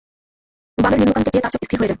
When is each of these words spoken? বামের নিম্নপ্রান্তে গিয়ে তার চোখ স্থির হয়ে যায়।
বামের 0.77 0.99
নিম্নপ্রান্তে 0.99 1.31
গিয়ে 1.33 1.43
তার 1.43 1.51
চোখ 1.53 1.61
স্থির 1.63 1.77
হয়ে 1.77 1.79
যায়। 1.79 1.89